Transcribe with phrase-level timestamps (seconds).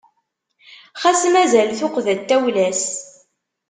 [1.01, 2.83] Xas mazal tuqqda n tawla-s.